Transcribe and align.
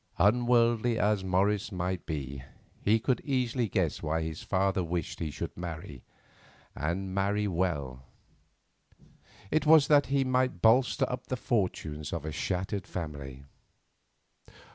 Unworldly 0.17 0.97
as 0.97 1.23
Morris 1.23 1.71
might 1.71 2.07
be, 2.07 2.41
he 2.81 2.99
could 2.99 3.21
easily 3.23 3.69
guess 3.69 4.01
why 4.01 4.23
his 4.23 4.41
father 4.41 4.83
wished 4.83 5.19
that 5.19 5.25
he 5.25 5.29
should 5.29 5.55
marry, 5.55 6.01
and 6.75 7.13
marry 7.13 7.47
well. 7.47 8.01
It 9.51 9.67
was 9.67 9.89
that 9.89 10.07
he 10.07 10.23
might 10.23 10.59
bolster 10.59 11.05
up 11.07 11.27
the 11.27 11.37
fortunes 11.37 12.11
of 12.13 12.25
a 12.25 12.31
shattered 12.31 12.87
family. 12.87 13.43